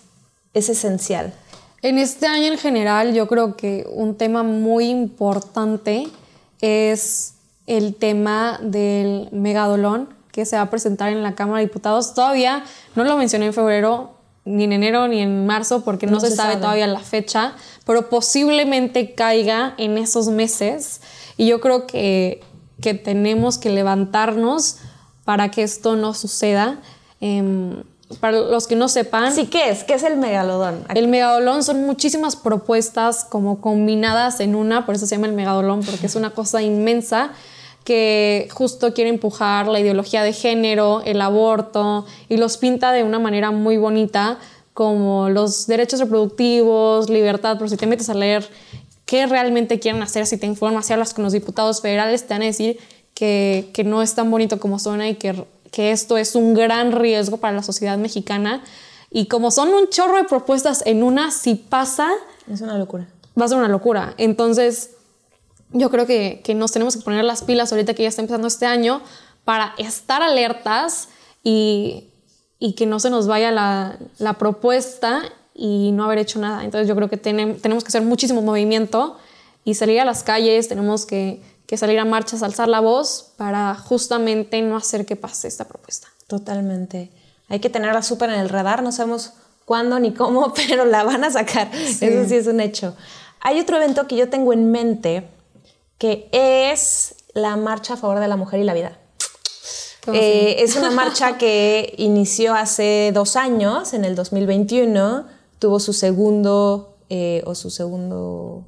es, 0.52 0.68
esencial? 0.68 1.32
En 1.80 1.98
este 1.98 2.26
año 2.26 2.52
en 2.52 2.58
general 2.58 3.14
yo 3.14 3.26
creo 3.28 3.56
que 3.56 3.86
un 3.90 4.16
tema 4.16 4.42
muy 4.42 4.88
importante 4.88 6.08
es 6.60 7.34
el 7.66 7.94
tema 7.94 8.58
del 8.62 9.28
megadolón 9.32 10.08
que 10.32 10.44
se 10.44 10.56
va 10.56 10.62
a 10.62 10.70
presentar 10.70 11.12
en 11.12 11.22
la 11.22 11.34
Cámara 11.34 11.60
de 11.60 11.66
Diputados. 11.66 12.12
Todavía 12.12 12.64
no 12.94 13.04
lo 13.04 13.16
mencioné 13.16 13.46
en 13.46 13.54
febrero, 13.54 14.10
ni 14.44 14.64
en 14.64 14.72
enero, 14.72 15.08
ni 15.08 15.20
en 15.20 15.46
marzo, 15.46 15.82
porque 15.82 16.06
no, 16.06 16.12
no 16.14 16.20
se, 16.20 16.30
se, 16.30 16.36
sabe, 16.36 16.54
sabe 16.54 16.60
todavía 16.60 16.86
la 16.86 17.00
fecha, 17.00 17.54
pero 17.86 18.10
posiblemente 18.10 19.14
caiga 19.14 19.74
en 19.78 19.96
esos 19.96 20.28
meses. 20.28 21.00
Y 21.38 21.46
yo 21.46 21.60
creo 21.60 21.86
que, 21.86 22.42
que 22.82 22.92
tenemos 22.92 23.56
que 23.56 23.70
levantarnos 23.70 24.78
para 25.24 25.50
que 25.50 25.62
esto 25.62 25.96
no 25.96 26.14
suceda. 26.14 26.78
Eh, 27.20 27.82
para 28.20 28.38
los 28.38 28.66
que 28.66 28.76
no 28.76 28.88
sepan. 28.88 29.32
Sí, 29.32 29.46
¿qué 29.46 29.70
es? 29.70 29.84
¿Qué 29.84 29.94
es 29.94 30.02
el 30.02 30.16
megalodón? 30.16 30.84
El 30.94 31.08
megalodón 31.08 31.62
son 31.62 31.84
muchísimas 31.86 32.36
propuestas 32.36 33.24
como 33.24 33.60
combinadas 33.60 34.40
en 34.40 34.54
una, 34.54 34.86
por 34.86 34.94
eso 34.94 35.06
se 35.06 35.16
llama 35.16 35.26
el 35.26 35.32
megalodón, 35.32 35.82
porque 35.82 36.06
es 36.06 36.14
una 36.14 36.30
cosa 36.30 36.62
inmensa 36.62 37.32
que 37.84 38.48
justo 38.52 38.94
quiere 38.94 39.10
empujar 39.10 39.68
la 39.68 39.78
ideología 39.78 40.22
de 40.22 40.32
género, 40.32 41.02
el 41.04 41.20
aborto, 41.20 42.06
y 42.28 42.38
los 42.38 42.56
pinta 42.56 42.92
de 42.92 43.02
una 43.02 43.18
manera 43.18 43.50
muy 43.50 43.76
bonita, 43.76 44.38
como 44.72 45.28
los 45.28 45.66
derechos 45.66 46.00
reproductivos, 46.00 47.10
libertad, 47.10 47.56
pero 47.58 47.68
si 47.68 47.76
te 47.76 47.86
metes 47.86 48.08
a 48.08 48.14
leer 48.14 48.48
qué 49.04 49.26
realmente 49.26 49.78
quieren 49.80 50.02
hacer, 50.02 50.26
si 50.26 50.38
te 50.38 50.46
informas, 50.46 50.86
si 50.86 50.94
hablas 50.94 51.12
con 51.12 51.24
los 51.24 51.34
diputados 51.34 51.82
federales, 51.82 52.26
te 52.26 52.34
van 52.34 52.42
a 52.42 52.46
decir 52.46 52.78
que, 53.14 53.70
que 53.72 53.84
no 53.84 54.02
es 54.02 54.14
tan 54.14 54.30
bonito 54.30 54.58
como 54.60 54.78
suena 54.78 55.08
y 55.08 55.14
que, 55.14 55.44
que 55.70 55.92
esto 55.92 56.16
es 56.16 56.34
un 56.34 56.54
gran 56.54 56.92
riesgo 56.92 57.38
para 57.38 57.54
la 57.54 57.62
sociedad 57.62 57.96
mexicana. 57.96 58.62
Y 59.10 59.26
como 59.26 59.50
son 59.50 59.68
un 59.68 59.88
chorro 59.88 60.16
de 60.16 60.24
propuestas 60.24 60.82
en 60.86 61.02
una, 61.02 61.30
si 61.30 61.54
pasa... 61.54 62.10
Es 62.50 62.60
una 62.60 62.76
locura. 62.76 63.08
Va 63.40 63.44
a 63.44 63.48
ser 63.48 63.58
una 63.58 63.68
locura. 63.68 64.14
Entonces, 64.18 64.90
yo 65.72 65.90
creo 65.90 66.06
que, 66.06 66.40
que 66.44 66.54
nos 66.54 66.72
tenemos 66.72 66.96
que 66.96 67.02
poner 67.02 67.24
las 67.24 67.42
pilas 67.42 67.72
ahorita 67.72 67.94
que 67.94 68.02
ya 68.02 68.08
está 68.08 68.22
empezando 68.22 68.48
este 68.48 68.66
año 68.66 69.00
para 69.44 69.74
estar 69.78 70.22
alertas 70.22 71.08
y, 71.42 72.08
y 72.58 72.74
que 72.74 72.86
no 72.86 72.98
se 72.98 73.10
nos 73.10 73.26
vaya 73.26 73.50
la, 73.50 73.98
la, 74.18 74.34
propuesta 74.34 75.22
y 75.54 75.92
no 75.92 76.04
haber 76.04 76.18
hecho 76.18 76.38
nada. 76.38 76.64
Entonces 76.64 76.88
yo 76.88 76.96
creo 76.96 77.08
que 77.08 77.16
tenem, 77.16 77.60
tenemos 77.60 77.84
que 77.84 77.88
hacer 77.88 78.02
muchísimo 78.02 78.40
movimiento 78.40 79.16
y 79.64 79.74
salir 79.74 80.00
a 80.00 80.04
las 80.04 80.22
calles, 80.22 80.68
tenemos 80.68 81.06
que 81.06 81.42
que 81.74 81.78
salir 81.78 81.98
a 81.98 82.04
marchas, 82.04 82.44
alzar 82.44 82.68
la 82.68 82.78
voz 82.78 83.32
para 83.36 83.74
justamente 83.74 84.62
no 84.62 84.76
hacer 84.76 85.04
que 85.06 85.16
pase 85.16 85.48
esta 85.48 85.64
propuesta. 85.64 86.06
Totalmente. 86.28 87.10
Hay 87.48 87.58
que 87.58 87.68
tenerla 87.68 88.02
súper 88.02 88.30
en 88.30 88.38
el 88.38 88.48
radar, 88.48 88.84
no 88.84 88.92
sabemos 88.92 89.32
cuándo 89.64 89.98
ni 89.98 90.14
cómo, 90.14 90.54
pero 90.68 90.84
la 90.84 91.02
van 91.02 91.24
a 91.24 91.30
sacar. 91.30 91.70
Sí. 91.72 92.06
Eso 92.06 92.28
sí 92.28 92.36
es 92.36 92.46
un 92.46 92.60
hecho. 92.60 92.94
Hay 93.40 93.58
otro 93.58 93.76
evento 93.76 94.06
que 94.06 94.16
yo 94.16 94.30
tengo 94.30 94.52
en 94.52 94.70
mente 94.70 95.28
que 95.98 96.28
es 96.30 97.16
la 97.34 97.56
marcha 97.56 97.94
a 97.94 97.96
favor 97.96 98.20
de 98.20 98.28
la 98.28 98.36
mujer 98.36 98.60
y 98.60 98.64
la 98.64 98.74
vida. 98.74 98.98
Eh, 100.12 100.56
es 100.60 100.76
una 100.76 100.90
marcha 100.90 101.38
que 101.38 101.94
inició 101.98 102.54
hace 102.54 103.10
dos 103.12 103.36
años, 103.36 103.94
en 103.94 104.04
el 104.04 104.14
2021, 104.14 105.26
tuvo 105.58 105.80
su 105.80 105.92
segundo 105.92 106.98
eh, 107.08 107.42
o 107.46 107.54
su 107.54 107.70
segundo 107.70 108.64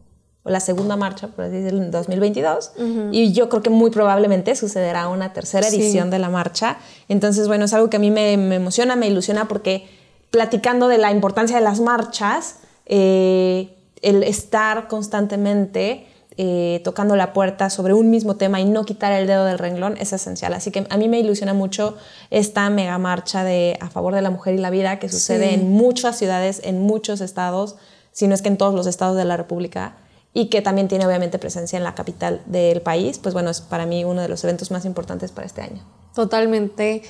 o 0.47 0.51
la 0.51 0.61
segunda 0.61 0.97
marcha, 0.97 1.29
por 1.29 1.45
así 1.45 1.57
decirlo, 1.57 1.83
en 1.83 1.91
2022. 1.91 2.73
Uh 2.77 2.83
-huh. 2.83 3.09
Y 3.13 3.33
yo 3.33 3.49
creo 3.49 3.63
que 3.63 3.71
muy 3.71 3.91
probablemente 3.91 4.55
sucederá 4.55 5.09
una 5.09 5.33
tercera 5.33 5.67
edición 5.67 6.05
sí. 6.05 6.11
de 6.11 6.19
la 6.19 6.31
marcha. 6.31 6.79
Entonces, 7.09 7.49
bueno, 7.49 7.65
es 7.65 7.75
algo 7.75 7.91
que 7.91 7.97
a 7.97 8.01
mí 8.01 8.11
me, 8.11 8.37
me, 8.37 8.55
emociona, 8.55 8.95
me 8.95 9.09
ilusiona, 9.09 9.49
porque 9.49 9.89
platicando 10.31 10.89
de 10.89 10.99
la 10.99 11.11
importancia 11.11 11.57
de 11.57 11.63
las 11.63 11.81
marchas, 11.81 12.61
eh, 12.87 13.75
el 14.03 14.23
estar 14.23 14.87
constantemente 14.87 16.07
eh, 16.37 16.81
tocando 16.85 17.17
la 17.17 17.33
puerta 17.33 17.69
sobre 17.71 17.95
un 17.95 18.11
mismo 18.11 18.37
tema 18.37 18.61
y 18.61 18.67
no 18.67 18.85
quitar 18.85 19.11
el 19.13 19.27
dedo 19.27 19.45
del 19.47 19.59
renglón 19.59 19.97
es 19.99 20.13
esencial. 20.13 20.55
Así 20.55 20.71
que 20.71 20.87
a 20.89 20.97
mí 20.97 21.09
me 21.09 21.19
ilusiona 21.19 21.55
mucho 21.55 21.97
esta 22.31 22.71
mega 22.71 22.99
marcha 22.99 23.43
de, 23.43 23.77
a 23.81 23.89
favor 23.89 24.15
de 24.15 24.23
la 24.23 24.31
mujer 24.31 24.55
y 24.55 24.59
la 24.59 24.71
vida 24.71 24.99
que 24.99 25.09
sucede 25.09 25.49
sí. 25.49 25.55
en 25.55 25.71
muchas 25.71 26.17
ciudades, 26.17 26.61
en 26.63 26.83
muchos 26.83 27.21
estados 27.21 27.77
si 28.17 28.27
no 28.29 28.35
es 28.35 28.41
que 28.41 28.49
en 28.49 28.57
todos 28.57 28.75
los 28.75 28.87
estados 28.87 29.15
de 29.15 29.27
la 29.27 29.37
República, 29.37 29.97
y 30.37 30.51
que 30.51 30.61
también 30.61 30.87
tiene 30.87 31.07
obviamente 31.07 31.39
presencia 31.39 31.79
en 31.79 31.83
la 31.83 31.95
capital 31.95 32.43
del 32.45 32.83
país, 32.83 33.19
pues 33.19 33.33
bueno, 33.33 33.49
es 33.49 33.63
para 33.63 33.87
mí 33.87 34.05
uno 34.05 34.21
de 34.21 34.29
los 34.29 34.45
eventos 34.45 34.71
más 34.71 34.85
importantes 34.85 35.33
para 35.33 35.47
este 35.47 35.63
año. 35.63 35.83
Totalmente. 36.15 37.01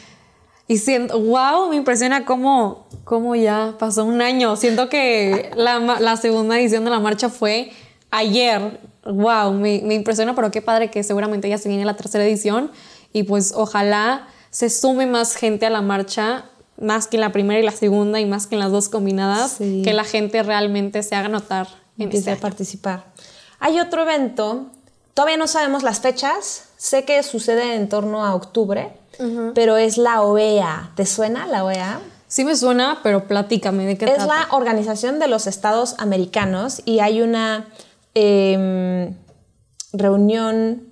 Y 0.68 0.78
siento, 0.78 1.18
wow, 1.18 1.68
me 1.68 1.74
impresiona 1.74 2.24
cómo, 2.24 2.86
cómo 3.02 3.34
ya 3.34 3.74
pasó 3.80 4.04
un 4.04 4.22
año. 4.22 4.54
Siento 4.54 4.88
que 4.88 5.50
la, 5.56 5.80
la 5.80 6.16
segunda 6.16 6.56
edición 6.56 6.84
de 6.84 6.90
la 6.90 7.00
marcha 7.00 7.28
fue 7.28 7.72
ayer. 8.12 8.78
Wow, 9.04 9.54
me, 9.54 9.82
me, 9.82 9.94
impresiona, 9.94 10.36
pero 10.36 10.52
qué 10.52 10.62
padre 10.62 10.92
que 10.92 11.02
seguramente 11.02 11.48
ya 11.48 11.58
se 11.58 11.68
viene 11.68 11.84
la 11.84 11.96
tercera 11.96 12.24
edición. 12.24 12.70
Y 13.12 13.24
pues 13.24 13.52
ojalá 13.56 14.28
se 14.50 14.70
sume 14.70 15.06
más 15.06 15.34
gente 15.34 15.66
a 15.66 15.70
la 15.70 15.82
marcha, 15.82 16.44
más 16.80 17.08
que 17.08 17.16
en 17.16 17.22
la 17.22 17.32
primera 17.32 17.58
y 17.58 17.64
la 17.64 17.72
segunda, 17.72 18.20
y 18.20 18.24
más 18.24 18.46
que 18.46 18.54
en 18.54 18.60
las 18.60 18.70
dos 18.70 18.88
combinadas, 18.88 19.56
Sí. 19.58 19.82
que 19.84 19.92
la 19.94 20.04
gente 20.04 20.44
realmente 20.44 21.02
se 21.02 21.16
haga 21.16 21.28
notar 21.28 21.85
Empiece 21.98 22.30
este 22.30 22.32
a 22.32 22.40
participar. 22.40 23.04
Hay 23.58 23.80
otro 23.80 24.02
evento, 24.02 24.66
todavía 25.14 25.36
no 25.36 25.46
sabemos 25.46 25.82
las 25.82 26.00
fechas, 26.00 26.64
sé 26.76 27.04
que 27.04 27.22
sucede 27.22 27.74
en 27.74 27.88
torno 27.88 28.24
a 28.24 28.34
octubre, 28.34 28.92
pero 29.54 29.76
es 29.78 29.96
la 29.96 30.20
OEA. 30.22 30.92
¿Te 30.94 31.06
suena 31.06 31.46
la 31.46 31.64
OEA? 31.64 32.00
Sí 32.28 32.44
me 32.44 32.54
suena, 32.56 33.00
pero 33.02 33.26
platícame 33.26 33.86
de 33.86 33.96
qué 33.96 34.04
Es 34.04 34.16
trata. 34.16 34.26
la 34.26 34.48
Organización 34.50 35.18
de 35.18 35.28
los 35.28 35.46
Estados 35.46 35.94
Americanos 35.98 36.82
y 36.84 36.98
hay 36.98 37.22
una 37.22 37.68
em, 38.14 39.14
reunión, 39.92 40.88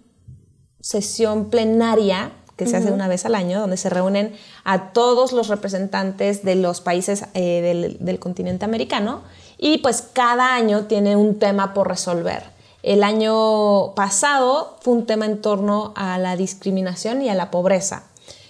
sesión 0.81 1.51
plenaria 1.51 2.31
que 2.57 2.67
se 2.67 2.77
hace 2.77 2.93
una 2.93 3.09
vez 3.09 3.27
al 3.27 3.35
año, 3.35 3.61
donde 3.61 3.77
se 3.77 3.91
reúnen 3.91 4.33
a 4.63 4.93
todos 4.93 5.33
los 5.33 5.49
representantes 5.49 6.45
de 6.45 6.55
los 6.55 6.81
países 6.81 7.25
eh, 7.35 7.61
del, 7.61 7.97
del 7.99 8.19
continente 8.21 8.65
americano 8.65 9.23
y 9.59 9.79
pues 9.79 10.03
cada 10.13 10.55
año 10.55 10.85
tiene 10.87 11.17
un 11.17 11.39
tema 11.39 11.75
por 11.75 11.89
resolver. 11.89 12.43
El 12.83 13.03
año 13.03 13.95
pasado 13.95 14.77
fue 14.83 14.93
un 14.95 15.07
tema 15.07 15.25
en 15.27 15.41
torno 15.41 15.93
a 15.97 16.19
la 16.19 16.37
discriminación 16.37 17.23
y 17.23 17.29
a 17.31 17.35
la 17.35 17.51
pobreza. 17.51 18.05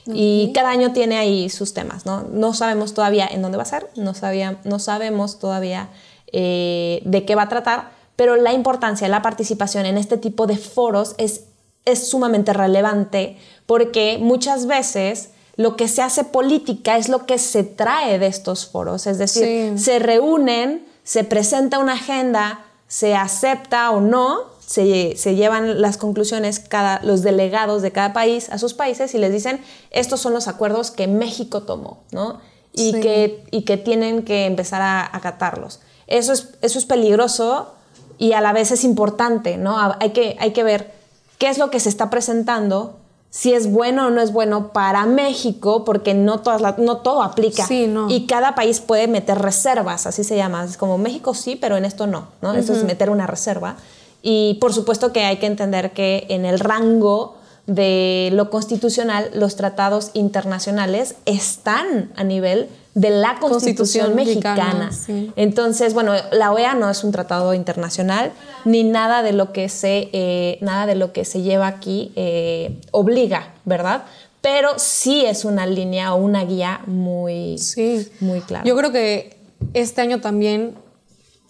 Y 0.07 0.53
cada 0.55 0.69
año 0.69 0.93
tiene 0.93 1.17
ahí 1.17 1.49
sus 1.49 1.73
temas, 1.73 2.05
¿no? 2.05 2.25
No 2.31 2.53
sabemos 2.53 2.93
todavía 2.93 3.27
en 3.27 3.41
dónde 3.41 3.57
va 3.57 3.63
a 3.63 3.67
ser, 3.67 3.89
no, 3.97 4.13
sabía, 4.13 4.59
no 4.65 4.79
sabemos 4.79 5.39
todavía 5.39 5.89
eh, 6.31 7.01
de 7.07 7.25
qué 7.25 7.35
va 7.35 7.43
a 7.43 7.49
tratar, 7.49 7.91
pero 8.17 8.37
la 8.37 8.53
importancia 8.53 9.07
de 9.07 9.11
la 9.11 9.23
participación 9.23 9.87
en 9.87 9.97
este 9.97 10.19
tipo 10.19 10.47
de 10.47 10.59
foros 10.59 11.15
es, 11.17 11.45
es 11.87 12.07
sumamente 12.07 12.53
relevante 12.53 13.39
porque 13.65 14.19
muchas 14.21 14.67
veces 14.67 15.31
lo 15.57 15.77
que 15.77 15.89
se 15.89 16.03
hace 16.03 16.25
política 16.25 16.99
es 16.99 17.09
lo 17.09 17.25
que 17.25 17.39
se 17.39 17.63
trae 17.65 18.19
de 18.19 18.27
estos 18.27 18.67
foros, 18.67 19.07
es 19.07 19.17
decir, 19.19 19.73
Sí. 19.77 19.83
se 19.85 19.99
reúnen, 20.01 20.85
se 21.05 21.23
presenta 21.25 21.79
una 21.79 21.93
agenda, 21.95 22.65
se 22.89 23.15
acepta 23.15 23.91
o 23.91 24.01
no, 24.01 24.53
se, 24.67 25.15
se 25.17 25.35
llevan 25.35 25.81
las 25.83 25.99
conclusiones 25.99 26.59
cada, 26.59 27.01
los 27.03 27.23
delegados 27.23 27.83
de 27.83 27.93
cada 27.93 28.13
país 28.13 28.49
a 28.51 28.59
sus 28.59 28.75
países 28.75 29.15
y 29.15 29.19
les 29.19 29.33
dicen, 29.33 29.61
estos 29.91 30.21
son 30.21 30.33
los 30.33 30.49
acuerdos 30.49 30.91
que 30.91 31.07
México 31.07 31.63
tomó, 31.63 32.03
¿no? 32.11 32.41
Y, 32.73 32.93
Sí. 32.93 33.01
que, 33.01 33.45
y 33.53 33.63
que 33.63 33.77
tienen 33.77 34.25
que 34.25 34.47
empezar 34.47 34.83
a 34.83 35.09
acatarlos. 35.17 35.81
Eso 36.07 36.33
es, 36.33 36.49
eso 36.61 36.79
es 36.79 36.87
peligroso 36.87 37.75
y 38.19 38.33
a 38.33 38.41
la 38.41 38.53
vez 38.53 38.71
es 38.73 38.83
importante, 38.85 39.59
¿no? 39.59 39.77
Hay 40.01 40.11
que, 40.11 40.37
hay 40.41 40.53
que 40.53 40.65
ver 40.65 40.93
qué 41.39 41.49
es 41.49 41.59
lo 41.59 41.71
que 41.71 41.79
se 41.79 41.89
está 41.89 42.11
presentando, 42.11 42.99
si 43.37 43.53
es 43.53 43.69
bueno 43.69 44.07
o 44.07 44.11
no 44.11 44.21
es 44.21 44.33
bueno 44.33 44.73
para 44.73 45.07
México, 45.07 45.85
porque 45.85 46.15
no, 46.15 46.39
todas 46.39 46.61
la- 46.61 46.77
no 46.79 46.99
todo 46.99 47.21
aplica. 47.21 47.67
Sí, 47.67 47.89
no. 47.89 48.09
Y 48.09 48.27
cada 48.27 48.55
país 48.55 48.79
puede 48.81 49.09
meter 49.09 49.41
reservas, 49.41 50.07
así 50.07 50.23
se 50.23 50.37
llama. 50.37 50.63
Es 50.65 50.77
como 50.77 50.99
México 50.99 51.35
sí, 51.35 51.57
pero 51.57 51.77
en 51.77 51.85
esto 51.85 52.07
no, 52.07 52.29
¿no? 52.43 52.55
Esto 52.55 52.75
es 52.75 52.85
meter 52.85 53.11
una 53.11 53.27
reserva. 53.27 53.75
Y 54.23 54.55
por 54.61 54.73
supuesto 54.73 55.13
que 55.13 55.25
hay 55.25 55.39
que 55.39 55.47
entender 55.47 55.93
que 55.93 56.27
en 56.29 56.45
el 56.45 56.61
rango 56.61 57.35
de 57.67 58.31
lo 58.33 58.51
constitucional, 58.51 59.31
los 59.35 59.57
tratados 59.57 60.11
internacionales 60.15 61.15
están 61.25 62.13
a 62.17 62.25
nivel 62.25 62.69
de 62.95 63.11
la 63.11 63.39
Constitución, 63.41 64.07
Constitución 64.13 64.15
mexicana. 64.15 64.65
mexicana, 64.87 64.93
sí. 64.93 65.33
Entonces, 65.37 65.95
bueno, 65.95 66.13
la 66.31 66.53
OEA 66.53 66.75
no 66.75 66.91
es 66.91 67.03
un 67.03 67.11
tratado 67.11 67.55
internacional, 67.55 68.33
ni 68.65 68.85
nada 68.85 69.23
de 69.23 69.33
lo 69.33 69.53
que 69.53 69.69
se, 69.69 70.11
eh, 70.13 70.59
nada 70.61 70.87
de 70.87 70.95
lo 70.95 71.13
que 71.13 71.25
se 71.25 71.43
lleva 71.43 71.67
aquí 71.67 72.13
eh, 72.17 72.79
obliga, 72.93 73.55
¿verdad? 73.65 74.05
Pero 74.43 74.79
sí 74.79 75.25
es 75.25 75.45
una 75.45 75.67
línea 75.67 76.15
o 76.15 76.19
una 76.19 76.45
guía 76.45 76.83
muy, 76.87 77.59
Sí. 77.59 78.09
muy 78.21 78.41
clara. 78.43 78.65
Yo 78.65 78.77
creo 78.77 78.93
que 78.93 79.39
este 79.73 80.03
año 80.03 80.21
también 80.21 80.75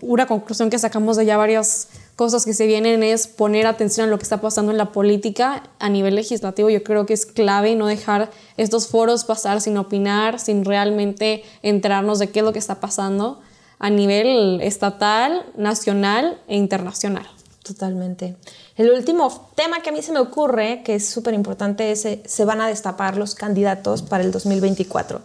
una 0.00 0.26
conclusión 0.26 0.70
que 0.70 0.78
sacamos 0.78 1.16
de 1.16 1.26
ya 1.26 1.36
varias 1.36 1.88
cosas 2.16 2.44
que 2.44 2.54
se 2.54 2.66
vienen 2.66 3.02
es 3.02 3.26
poner 3.26 3.66
atención 3.66 4.08
a 4.08 4.10
lo 4.10 4.18
que 4.18 4.22
está 4.22 4.40
pasando 4.40 4.72
en 4.72 4.78
la 4.78 4.92
política 4.92 5.64
a 5.78 5.88
nivel 5.88 6.14
legislativo. 6.14 6.70
Yo 6.70 6.82
creo 6.84 7.06
que 7.06 7.14
es 7.14 7.26
clave 7.26 7.74
no 7.74 7.86
dejar 7.86 8.30
estos 8.56 8.88
foros 8.88 9.24
pasar 9.24 9.60
sin 9.60 9.76
opinar, 9.76 10.38
sin 10.38 10.64
realmente 10.64 11.42
enterarnos 11.62 12.18
de 12.18 12.30
qué 12.30 12.40
es 12.40 12.44
lo 12.44 12.52
que 12.52 12.58
está 12.58 12.80
pasando 12.80 13.40
a 13.78 13.90
nivel 13.90 14.60
estatal, 14.62 15.44
nacional 15.56 16.40
e 16.48 16.56
internacional. 16.56 17.26
Totalmente. 17.64 18.36
El 18.76 18.90
último 18.90 19.50
tema 19.54 19.80
que 19.80 19.88
a 19.88 19.92
mí 19.92 20.02
se 20.02 20.12
me 20.12 20.18
ocurre, 20.18 20.82
que 20.84 20.96
es 20.96 21.08
súper 21.08 21.32
importante, 21.32 21.90
es 21.90 22.04
eh, 22.04 22.22
se 22.26 22.44
van 22.44 22.60
a 22.60 22.68
destapar 22.68 23.16
los 23.16 23.34
candidatos 23.34 24.02
para 24.02 24.22
el 24.22 24.30
2024. 24.30 25.22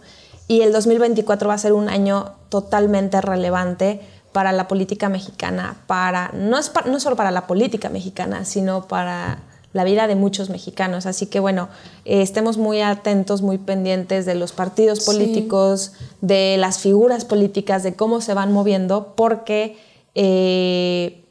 Y 0.48 0.62
el 0.62 0.72
2024 0.72 1.48
va 1.48 1.54
a 1.54 1.58
ser 1.58 1.74
un 1.74 1.88
año 1.88 2.32
totalmente 2.48 3.20
relevante 3.20 4.00
para 4.32 4.52
la 4.52 4.68
política 4.68 5.08
mexicana, 5.08 5.76
para, 5.86 6.30
no, 6.34 6.58
es 6.58 6.68
pa- 6.70 6.82
no 6.86 7.00
solo 7.00 7.16
para 7.16 7.30
la 7.30 7.46
política 7.46 7.88
mexicana, 7.88 8.44
sino 8.44 8.86
para 8.86 9.40
la 9.72 9.84
vida 9.84 10.06
de 10.06 10.16
muchos 10.16 10.50
mexicanos. 10.50 11.06
Así 11.06 11.26
que 11.26 11.40
bueno, 11.40 11.68
eh, 12.04 12.22
estemos 12.22 12.56
muy 12.56 12.80
atentos, 12.80 13.42
muy 13.42 13.58
pendientes 13.58 14.26
de 14.26 14.34
los 14.34 14.52
partidos 14.52 15.00
Sí. 15.00 15.06
políticos, 15.06 15.92
de 16.20 16.56
las 16.58 16.78
figuras 16.78 17.24
políticas, 17.24 17.82
de 17.82 17.94
cómo 17.94 18.20
se 18.20 18.34
van 18.34 18.52
moviendo, 18.52 19.14
porque 19.16 19.78
eh, 20.14 21.24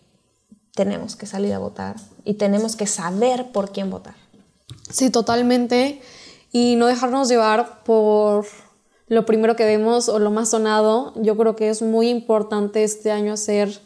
tenemos 0.73 1.15
que 1.17 1.25
salir 1.25 1.53
a 1.53 1.59
votar 1.59 1.95
y 2.23 2.35
tenemos 2.35 2.75
que 2.77 2.87
saber 2.87 3.51
por 3.51 3.71
quién 3.71 3.89
votar. 3.89 4.15
Sí, 4.89 5.09
totalmente. 5.09 6.01
Y 6.51 6.75
no 6.77 6.87
dejarnos 6.87 7.27
llevar 7.29 7.83
por 7.83 8.45
lo 9.09 9.25
primero 9.25 9.55
que 9.55 9.65
vemos 9.65 10.07
o 10.07 10.19
lo 10.19 10.31
más 10.31 10.49
sonado. 10.49 11.13
Yo 11.15 11.35
creo 11.35 11.55
que 11.55 11.69
es 11.69 11.81
muy 11.81 12.09
importante 12.09 12.83
este 12.83 13.11
año 13.11 13.33
hacer, 13.33 13.79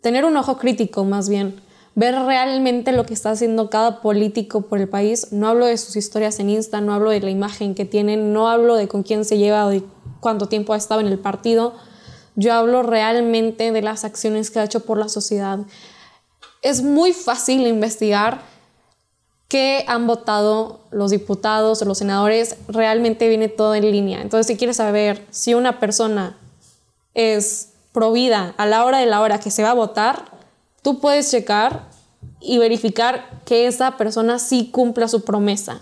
tener 0.00 0.24
un 0.24 0.36
ojo 0.36 0.56
crítico 0.58 1.04
más 1.04 1.28
bien, 1.28 1.60
ver 1.96 2.14
realmente 2.14 2.92
lo 2.92 3.04
que 3.04 3.14
está 3.14 3.32
haciendo 3.32 3.68
cada 3.68 4.00
político 4.00 4.62
por 4.62 4.78
el 4.78 4.88
país. 4.88 5.32
No 5.32 5.48
hablo 5.48 5.66
de 5.66 5.76
sus 5.76 5.96
historias 5.96 6.38
en 6.38 6.50
Insta, 6.50 6.80
no 6.80 6.94
hablo 6.94 7.10
de 7.10 7.20
la 7.20 7.30
imagen 7.30 7.74
que 7.74 7.84
tienen, 7.84 8.32
no 8.32 8.48
hablo 8.48 8.76
de 8.76 8.86
con 8.86 9.02
quién 9.02 9.24
se 9.24 9.38
lleva 9.38 9.66
o 9.66 9.70
de 9.70 9.82
cuánto 10.20 10.46
tiempo 10.46 10.72
ha 10.72 10.76
estado 10.76 11.00
en 11.00 11.08
el 11.08 11.18
partido. 11.18 11.74
Yo 12.36 12.54
hablo 12.54 12.84
realmente 12.84 13.72
de 13.72 13.82
las 13.82 14.04
acciones 14.04 14.52
que 14.52 14.60
ha 14.60 14.64
hecho 14.64 14.80
por 14.80 14.98
la 14.98 15.08
sociedad. 15.08 15.58
Es 16.62 16.82
muy 16.82 17.12
fácil 17.12 17.66
investigar 17.66 18.40
qué 19.48 19.84
han 19.88 20.06
votado 20.06 20.80
los 20.90 21.10
diputados 21.10 21.80
o 21.80 21.84
los 21.86 21.98
senadores, 21.98 22.56
realmente 22.68 23.28
viene 23.28 23.48
todo 23.48 23.74
en 23.74 23.90
línea. 23.90 24.20
Entonces, 24.20 24.46
si 24.46 24.56
quieres 24.56 24.76
saber 24.76 25.26
si 25.30 25.54
una 25.54 25.80
persona 25.80 26.36
es 27.14 27.70
provida 27.92 28.54
a 28.58 28.66
la 28.66 28.84
hora 28.84 28.98
de 28.98 29.06
la 29.06 29.20
hora 29.20 29.40
que 29.40 29.50
se 29.50 29.62
va 29.62 29.70
a 29.70 29.74
votar, 29.74 30.26
tú 30.82 31.00
puedes 31.00 31.30
checar 31.30 31.88
y 32.40 32.58
verificar 32.58 33.40
que 33.46 33.66
esa 33.66 33.96
persona 33.96 34.38
sí 34.38 34.70
cumpla 34.70 35.08
su 35.08 35.24
promesa. 35.24 35.80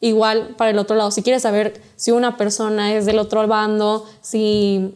Igual 0.00 0.54
para 0.56 0.70
el 0.70 0.78
otro 0.78 0.94
lado, 0.94 1.10
si 1.10 1.22
quieres 1.22 1.42
saber 1.42 1.82
si 1.96 2.12
una 2.12 2.36
persona 2.36 2.94
es 2.94 3.06
del 3.06 3.18
otro 3.18 3.44
bando, 3.48 4.06
si, 4.20 4.94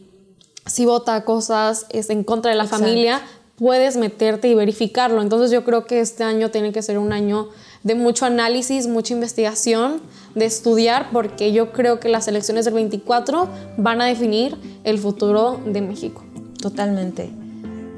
si 0.66 0.84
vota 0.84 1.24
cosas 1.24 1.86
es 1.88 2.10
en 2.10 2.22
contra 2.22 2.50
de 2.50 2.56
la 2.56 2.64
Exacto. 2.64 2.84
familia, 2.84 3.22
puedes 3.56 3.96
meterte 3.96 4.48
y 4.48 4.54
verificarlo. 4.54 5.22
Entonces 5.22 5.50
yo 5.50 5.64
creo 5.64 5.86
que 5.86 6.00
este 6.00 6.22
año 6.22 6.50
tiene 6.50 6.72
que 6.72 6.82
ser 6.82 6.98
un 6.98 7.12
año 7.12 7.48
de 7.84 7.94
mucho 7.94 8.24
análisis, 8.26 8.86
mucha 8.86 9.12
investigación, 9.14 10.00
de 10.34 10.44
estudiar, 10.46 11.08
porque 11.12 11.52
yo 11.52 11.72
creo 11.72 12.00
que 12.00 12.08
las 12.08 12.26
elecciones 12.28 12.64
del 12.64 12.74
24 12.74 13.48
van 13.76 14.00
a 14.00 14.06
definir 14.06 14.56
el 14.84 14.98
futuro 14.98 15.60
de 15.66 15.80
México. 15.82 16.22
Totalmente. 16.60 17.30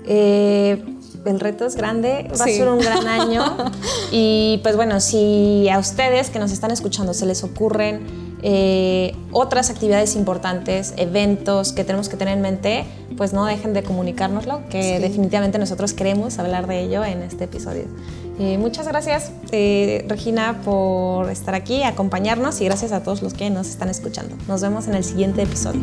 Eh, 0.06 0.82
el 1.24 1.40
reto 1.40 1.64
es 1.64 1.76
grande, 1.76 2.28
va 2.30 2.44
Sí. 2.44 2.52
a 2.54 2.56
ser 2.56 2.68
un 2.68 2.78
gran 2.80 3.06
año. 3.20 3.42
y 4.12 4.60
pues 4.62 4.76
bueno, 4.76 5.00
si 5.00 5.68
a 5.70 5.78
ustedes 5.78 6.30
que 6.30 6.38
nos 6.38 6.52
están 6.52 6.70
escuchando 6.70 7.14
se 7.14 7.26
les 7.26 7.42
ocurren 7.44 8.24
eh, 8.46 9.16
otras 9.32 9.70
actividades 9.70 10.16
importantes, 10.16 10.92
eventos 10.98 11.72
que 11.72 11.82
tenemos 11.82 12.10
que 12.10 12.18
tener 12.18 12.34
en 12.34 12.42
mente, 12.42 12.84
pues 13.16 13.32
no 13.32 13.46
dejen 13.46 13.72
de 13.72 13.82
comunicárnoslo, 13.82 14.68
que 14.68 14.96
Sí. 14.96 15.02
definitivamente 15.02 15.58
nosotros 15.58 15.94
queremos 15.94 16.38
hablar 16.38 16.66
de 16.66 16.82
ello 16.82 17.02
en 17.04 17.22
este 17.22 17.44
episodio. 17.44 17.84
Eh, 18.38 18.58
muchas 18.58 18.88
gracias, 18.88 19.30
eh, 19.52 20.04
Regina, 20.08 20.60
por 20.64 21.30
estar 21.30 21.54
aquí, 21.54 21.84
acompañarnos 21.84 22.60
y 22.60 22.64
gracias 22.64 22.92
a 22.92 23.02
todos 23.02 23.22
los 23.22 23.32
que 23.32 23.48
nos 23.50 23.68
están 23.68 23.88
escuchando. 23.88 24.36
Nos 24.48 24.60
vemos 24.60 24.88
en 24.88 24.94
el 24.94 25.04
siguiente 25.04 25.42
episodio. 25.42 25.82